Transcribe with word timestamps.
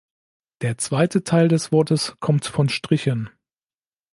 Der 0.61 0.79
zweite 0.79 1.23
Teil 1.23 1.47
des 1.47 1.71
Wortes 1.71 2.15
kommt 2.19 2.47
von 2.47 2.69
Strichen. 2.69 3.29